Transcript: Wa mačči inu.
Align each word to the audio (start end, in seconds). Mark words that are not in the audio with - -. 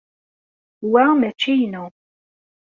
Wa 0.91 1.03
mačči 1.19 1.53
inu. 1.65 1.83